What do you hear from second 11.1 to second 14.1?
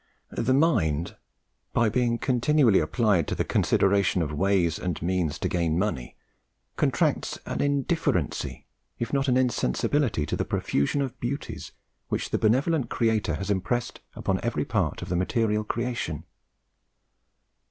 beauties which the benevolent Creator has impressed